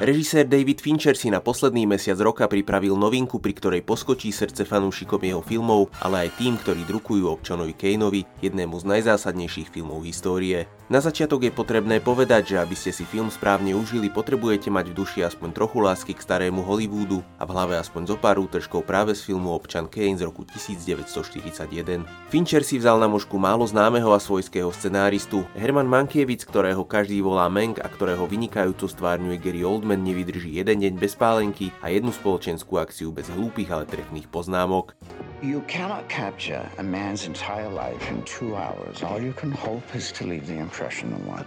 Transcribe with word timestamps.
Režisér 0.00 0.48
David 0.48 0.80
Fincher 0.80 1.12
si 1.12 1.28
na 1.28 1.44
posledný 1.44 1.84
mesiac 1.84 2.16
roka 2.24 2.48
pripravil 2.48 2.96
novinku, 2.96 3.36
pri 3.36 3.52
ktorej 3.52 3.84
poskočí 3.84 4.32
srdce 4.32 4.64
fanúšikom 4.64 5.20
jeho 5.20 5.44
filmov, 5.44 5.92
ale 6.00 6.24
aj 6.24 6.40
tým, 6.40 6.56
ktorí 6.56 6.88
drukujú 6.88 7.28
občanovi 7.28 7.76
Kaneovi, 7.76 8.24
jednému 8.40 8.80
z 8.80 8.96
najzásadnejších 8.96 9.68
filmov 9.68 10.00
histórie. 10.08 10.64
Na 10.88 11.04
začiatok 11.04 11.44
je 11.44 11.52
potrebné 11.52 12.00
povedať, 12.00 12.56
že 12.56 12.56
aby 12.64 12.72
ste 12.72 12.96
si 12.96 13.04
film 13.04 13.28
správne 13.28 13.76
užili, 13.76 14.08
potrebujete 14.08 14.72
mať 14.72 14.88
v 14.90 14.96
duši 15.04 15.20
aspoň 15.20 15.52
trochu 15.52 15.84
lásky 15.84 16.16
k 16.16 16.24
starému 16.24 16.64
Hollywoodu 16.64 17.20
a 17.36 17.44
v 17.44 17.50
hlave 17.52 17.76
aspoň 17.76 18.10
zo 18.10 18.16
pár 18.16 18.40
útržkov 18.40 18.88
práve 18.88 19.12
z 19.12 19.28
filmu 19.28 19.52
Občan 19.52 19.84
Kane 19.84 20.16
z 20.16 20.24
roku 20.24 20.48
1941. 20.48 22.08
Fincher 22.32 22.64
si 22.64 22.80
vzal 22.80 22.96
na 22.96 23.06
možku 23.06 23.36
málo 23.36 23.68
známeho 23.68 24.16
a 24.16 24.18
svojského 24.18 24.72
scenáristu, 24.72 25.44
Herman 25.54 25.86
Mankiewicz, 25.86 26.48
ktorého 26.48 26.88
každý 26.88 27.20
volá 27.20 27.52
Mank 27.52 27.84
a 27.84 27.86
ktorého 27.86 28.24
vynikajúco 28.24 28.88
stvárňuje 28.88 29.36
Gary 29.38 29.62
Oldman 29.62 29.89
Batman 29.90 30.06
nevydrží 30.06 30.54
jeden 30.54 30.78
deň 30.86 31.02
bez 31.02 31.18
pálenky 31.18 31.74
a 31.82 31.90
jednu 31.90 32.14
spoločenskú 32.14 32.78
akciu 32.78 33.10
bez 33.10 33.26
hlúpych, 33.26 33.74
ale 33.74 33.90
trefných 33.90 34.30
poznámok. 34.30 34.94
You 35.42 35.66
cannot 35.66 36.06
capture 36.06 36.62
a 36.78 36.84
man's 36.86 37.26
entire 37.26 37.66
life 37.66 37.98
in 38.06 38.22
two 38.22 38.54
hours. 38.54 39.02
All 39.02 39.18
you 39.18 39.34
can 39.34 39.50
hope 39.50 39.82
is 39.90 40.14
to 40.14 40.22
leave 40.22 40.46
the 40.46 40.62
impression 40.62 41.10
of 41.10 41.26
one. 41.26 41.42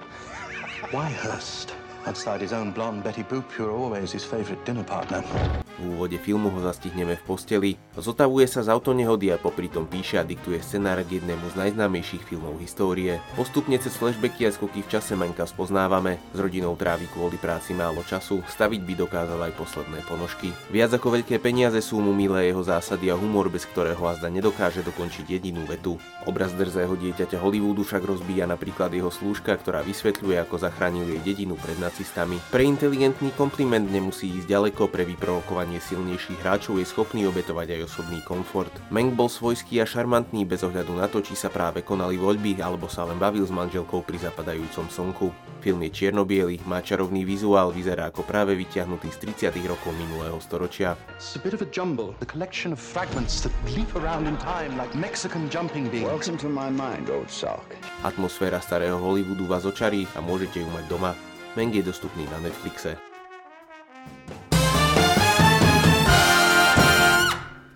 Why 0.91 1.07
Hurst? 1.07 1.71
Outside 2.03 2.43
his 2.43 2.51
own 2.51 2.75
blonde 2.75 2.99
Betty 2.99 3.23
Boop, 3.23 3.47
you're 3.55 3.71
always 3.71 4.11
his 4.11 4.27
favorite 4.27 4.59
dinner 4.67 4.83
partner. 4.83 5.23
V 5.79 5.95
úvode 5.95 6.19
filmu 6.19 6.51
ho 6.51 6.59
zastihneme 6.59 7.15
v 7.15 7.23
posteli, 7.23 7.71
zotavuje 7.95 8.43
sa 8.45 8.61
z 8.61 8.69
autonehody 8.69 9.31
a 9.31 9.39
popri 9.39 9.71
tom 9.71 9.87
píše 9.87 10.19
a 10.19 10.27
diktuje 10.27 10.59
scenár 10.59 11.01
k 11.07 11.17
jednému 11.17 11.49
z 11.49 11.55
najznámejších 11.63 12.27
filmov 12.27 12.59
histórie. 12.59 13.23
Postupne 13.39 13.79
cez 13.79 13.95
flashbacky 13.95 14.45
a 14.45 14.51
skoky 14.51 14.83
v 14.83 14.91
čase 14.91 15.15
Manka 15.15 15.47
spoznávame, 15.47 16.19
s 16.35 16.37
rodinou 16.37 16.75
trávi 16.75 17.07
kvôli 17.09 17.39
práci 17.39 17.71
málo 17.71 18.03
času, 18.03 18.43
staviť 18.51 18.81
by 18.83 18.93
dokázal 18.99 19.39
aj 19.49 19.53
posledné 19.57 19.99
ponožky. 20.05 20.51
Viac 20.69 20.93
ako 20.99 21.19
veľké 21.19 21.39
peniaze 21.39 21.79
sú 21.79 22.03
mu 22.03 22.11
milé 22.11 22.51
jeho 22.51 22.61
zásady 22.61 23.09
a 23.09 23.15
humor, 23.15 23.47
bez 23.47 23.63
ktorého 23.65 24.03
azda 24.05 24.27
nedokáže 24.27 24.83
dokončiť 24.85 25.25
jedinú 25.39 25.65
vetu. 25.65 25.97
Obraz 26.27 26.53
drzého 26.53 26.93
dieťaťa 26.99 27.39
Hollywoodu 27.39 27.81
však 27.81 28.03
rozbíja 28.03 28.45
napríklad 28.45 28.93
jeho 28.93 29.09
slúžka, 29.09 29.57
ktorá 29.57 29.81
vysvetľuje, 29.81 30.37
ako 30.43 30.55
zachránil 30.61 31.07
jej 31.17 31.21
dedinu 31.33 31.57
pred 31.57 31.81
nacistami. 31.93 32.41
Pre 32.49 32.65
inteligentný 32.65 33.29
kompliment 33.37 33.85
nemusí 33.85 34.25
ísť 34.33 34.49
ďaleko 34.49 34.89
pre 34.89 35.05
vyprovokovanie 35.05 35.77
silnejších 35.77 36.41
hráčov 36.41 36.81
je 36.81 36.89
schopný 36.89 37.29
obetovať 37.29 37.77
aj 37.77 37.81
osobný 37.85 38.17
komfort. 38.25 38.73
Meng 38.89 39.13
bol 39.13 39.29
svojský 39.29 39.77
a 39.77 39.85
šarmantný 39.85 40.41
bez 40.49 40.65
ohľadu 40.65 40.97
na 40.97 41.05
to, 41.05 41.21
či 41.21 41.37
sa 41.37 41.53
práve 41.53 41.85
konali 41.85 42.17
voľby 42.17 42.57
alebo 42.65 42.89
sa 42.89 43.05
len 43.05 43.21
bavil 43.21 43.45
s 43.45 43.53
manželkou 43.53 44.01
pri 44.01 44.17
zapadajúcom 44.25 44.89
slnku. 44.89 45.29
Film 45.61 45.85
je 45.85 45.91
čierno 45.93 46.25
má 46.65 46.81
čarovný 46.81 47.23
vizuál, 47.23 47.69
vyzerá 47.69 48.09
ako 48.09 48.25
práve 48.25 48.57
vyťahnutý 48.57 49.13
z 49.13 49.53
30. 49.53 49.69
rokov 49.69 49.93
minulého 49.95 50.35
storočia. 50.41 50.97
Atmosféra 58.03 58.59
starého 58.59 58.97
Hollywoodu 58.99 59.45
vás 59.47 59.63
očarí 59.63 60.09
a 60.17 60.19
môžete 60.19 60.59
ju 60.59 60.67
mať 60.73 60.89
doma. 60.89 61.32
Meng 61.55 61.75
je 61.75 61.83
dostupný 61.83 62.25
na 62.25 62.39
Netflixe. 62.39 63.12